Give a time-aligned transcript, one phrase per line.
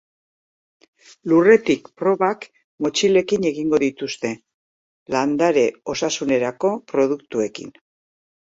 [1.33, 2.47] Lurretik probak
[2.87, 4.33] motxilekin egingo dituzte,
[5.17, 7.75] landare-osasunerako produktuekin.